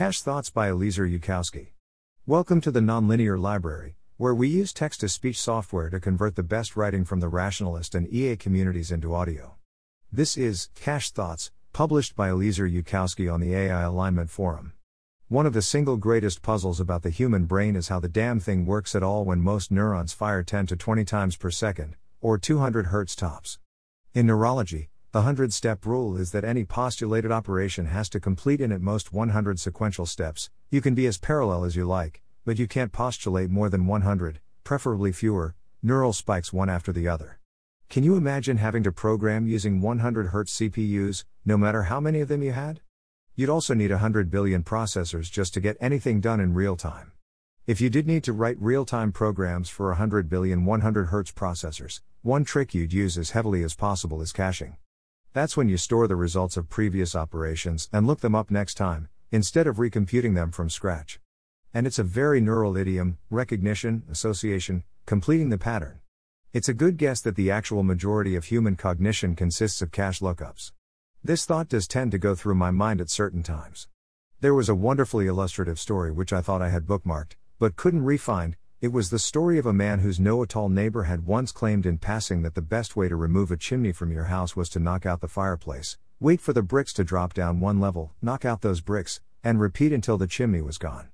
[0.00, 1.72] Cached Thoughts by Eliezer Yudkowsky.
[2.24, 6.42] Welcome to the Nonlinear Library, where we use text to speech software to convert the
[6.42, 9.56] best writing from the rationalist and EA communities into audio.
[10.10, 14.72] This is Cached Thoughts, published by Eliezer Yudkowsky on the AI Alignment Forum.
[15.28, 18.64] One of the single greatest puzzles about the human brain is how the damn thing
[18.64, 22.86] works at all when most neurons fire 10 to 20 times per second, or 200
[22.86, 23.58] Hz tops.
[24.14, 28.70] In neurology, the 100 step rule is that any postulated operation has to complete in
[28.70, 30.50] at most 100 sequential steps.
[30.70, 34.38] You can be as parallel as you like, but you can't postulate more than 100,
[34.62, 37.40] preferably fewer, neural spikes one after the other.
[37.88, 42.28] Can you imagine having to program using 100 Hz CPUs, no matter how many of
[42.28, 42.80] them you had?
[43.34, 47.10] You'd also need 100 billion processors just to get anything done in real time.
[47.66, 52.00] If you did need to write real time programs for 100 billion 100 Hz processors,
[52.22, 54.76] one trick you'd use as heavily as possible is caching.
[55.32, 59.08] That's when you store the results of previous operations and look them up next time,
[59.30, 61.20] instead of recomputing them from scratch.
[61.72, 66.00] And it's a very neural idiom recognition, association, completing the pattern.
[66.52, 70.72] It's a good guess that the actual majority of human cognition consists of cache lookups.
[71.22, 73.86] This thought does tend to go through my mind at certain times.
[74.40, 78.56] There was a wonderfully illustrative story which I thought I had bookmarked, but couldn't re-find,
[78.80, 81.98] it was the story of a man whose no tall neighbor had once claimed in
[81.98, 85.04] passing that the best way to remove a chimney from your house was to knock
[85.04, 88.80] out the fireplace, wait for the bricks to drop down one level, knock out those
[88.80, 91.10] bricks, and repeat until the chimney was gone.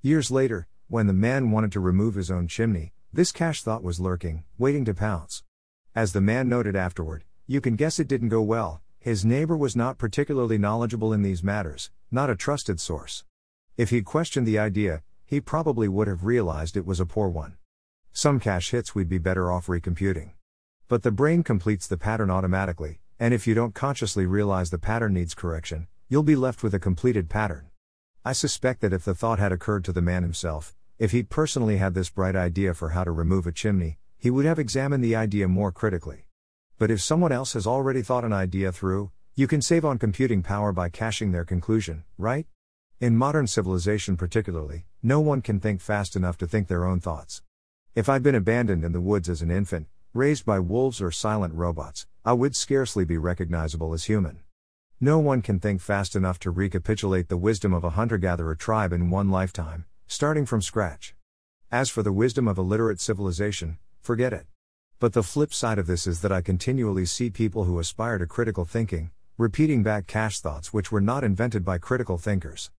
[0.00, 3.98] Years later, when the man wanted to remove his own chimney, this cache thought was
[3.98, 5.42] lurking, waiting to pounce.
[5.96, 9.74] As the man noted afterward, you can guess it didn't go well, his neighbor was
[9.74, 13.24] not particularly knowledgeable in these matters, not a trusted source.
[13.76, 17.54] If he'd questioned the idea, he probably would have realized it was a poor one.
[18.14, 20.30] Some cache hits we'd be better off recomputing.
[20.88, 25.12] But the brain completes the pattern automatically, and if you don't consciously realize the pattern
[25.12, 27.68] needs correction, you'll be left with a completed pattern.
[28.24, 31.76] I suspect that if the thought had occurred to the man himself, if he'd personally
[31.76, 35.14] had this bright idea for how to remove a chimney, he would have examined the
[35.14, 36.24] idea more critically.
[36.78, 40.42] But if someone else has already thought an idea through, you can save on computing
[40.42, 42.46] power by caching their conclusion, right?
[43.00, 47.42] In modern civilization, particularly, no one can think fast enough to think their own thoughts.
[47.94, 51.54] If I'd been abandoned in the woods as an infant, raised by wolves or silent
[51.54, 54.40] robots, I would scarcely be recognizable as human.
[55.00, 58.92] No one can think fast enough to recapitulate the wisdom of a hunter gatherer tribe
[58.92, 61.14] in one lifetime, starting from scratch.
[61.70, 64.46] As for the wisdom of a literate civilization, forget it.
[64.98, 68.26] But the flip side of this is that I continually see people who aspire to
[68.26, 72.72] critical thinking, repeating back cache thoughts which were not invented by critical thinkers.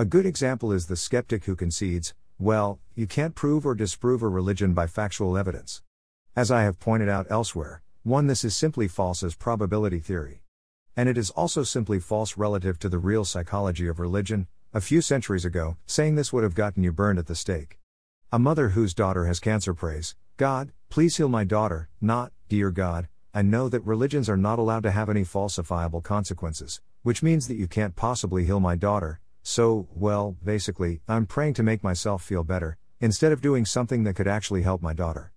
[0.00, 4.28] A good example is the skeptic who concedes, well, you can't prove or disprove a
[4.28, 5.82] religion by factual evidence.
[6.34, 10.42] As I have pointed out elsewhere, one, this is simply false as probability theory.
[10.96, 14.46] And it is also simply false relative to the real psychology of religion.
[14.72, 17.78] A few centuries ago, saying this would have gotten you burned at the stake.
[18.32, 23.06] A mother whose daughter has cancer prays, God, please heal my daughter, not, Dear God,
[23.34, 27.56] I know that religions are not allowed to have any falsifiable consequences, which means that
[27.56, 32.44] you can't possibly heal my daughter, so, well, basically, I'm praying to make myself feel
[32.44, 35.32] better, instead of doing something that could actually help my daughter.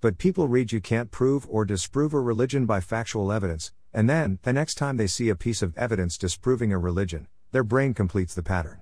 [0.00, 4.38] But people read you can't prove or disprove a religion by factual evidence, and then,
[4.42, 8.34] the next time they see a piece of evidence disproving a religion, their brain completes
[8.34, 8.80] the pattern.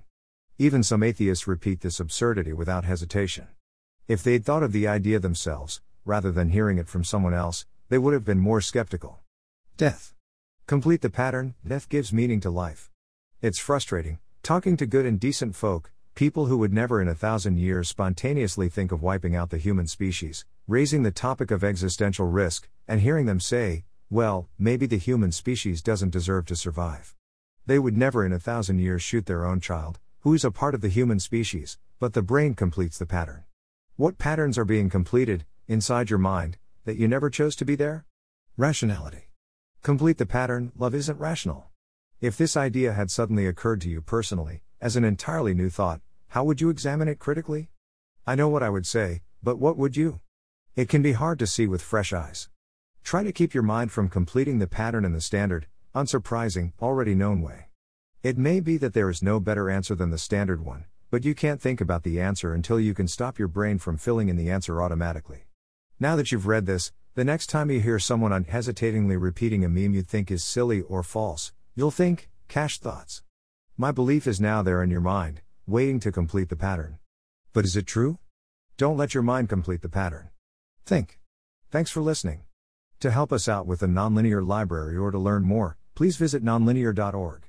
[0.59, 3.47] Even some atheists repeat this absurdity without hesitation.
[4.07, 7.97] If they'd thought of the idea themselves, rather than hearing it from someone else, they
[7.97, 9.19] would have been more skeptical.
[9.75, 10.13] Death.
[10.65, 12.91] Complete the pattern, death gives meaning to life.
[13.41, 17.57] It's frustrating, Talking to good and decent folk, people who would never in a thousand
[17.57, 22.69] years spontaneously think of wiping out the human species, raising the topic of existential risk,
[22.87, 27.13] and hearing them say, well, maybe the human species doesn't deserve to survive.
[27.65, 30.73] They would never in a thousand years shoot their own child, who is a part
[30.73, 33.43] of the human species, but the brain completes the pattern.
[33.97, 38.05] What patterns are being completed, inside your mind, that you never chose to be there?
[38.55, 39.27] Rationality.
[39.83, 41.65] Complete the pattern, love isn't rational.
[42.19, 46.43] If this idea had suddenly occurred to you personally, as an entirely new thought, how
[46.45, 47.69] would you examine it critically?
[48.25, 50.19] I know what I would say, but what would you?
[50.75, 52.49] It can be hard to see with fresh eyes.
[53.03, 57.43] Try to keep your mind from completing the pattern in the standard, unsurprising, already known
[57.43, 57.67] way.
[58.23, 61.35] It may be that there is no better answer than the standard one, but you
[61.35, 64.49] can't think about the answer until you can stop your brain from filling in the
[64.49, 65.45] answer automatically.
[65.99, 69.93] Now that you've read this, the next time you hear someone unhesitatingly repeating a meme
[69.93, 73.21] you think is silly or false, You'll think, cache thoughts.
[73.77, 76.97] My belief is now there in your mind, waiting to complete the pattern.
[77.53, 78.17] But is it true?
[78.77, 80.31] Don't let your mind complete the pattern.
[80.87, 81.19] Think.
[81.69, 82.45] Thanks for listening.
[83.01, 87.46] To help us out with the Nonlinear Library or to learn more, please visit nonlinear.org.